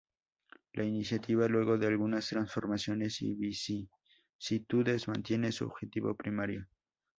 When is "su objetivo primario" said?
5.51-6.67